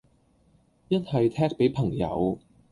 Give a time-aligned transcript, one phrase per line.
[0.87, 2.39] 一係 tag 俾朋友